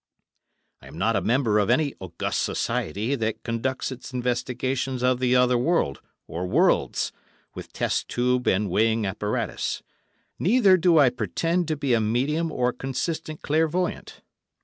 I 0.81 0.87
am 0.87 0.97
not 0.97 1.15
a 1.15 1.21
member 1.21 1.59
of 1.59 1.69
any 1.69 1.93
august 1.99 2.41
society 2.41 3.13
that 3.13 3.43
conducts 3.43 3.91
its 3.91 4.11
investigations 4.13 5.03
of 5.03 5.19
the 5.19 5.35
other 5.35 5.59
world, 5.59 6.01
or 6.25 6.47
worlds, 6.47 7.11
with 7.53 7.71
test 7.71 8.09
tube 8.09 8.47
and 8.47 8.67
weighing 8.67 9.05
apparatus; 9.05 9.83
neither 10.39 10.75
do 10.75 10.97
I 10.97 11.11
pretend 11.11 11.67
to 11.67 11.75
be 11.77 11.93
a 11.93 12.01
medium 12.01 12.51
or 12.51 12.73
consistent 12.73 13.43
clairvoyant. 13.43 14.21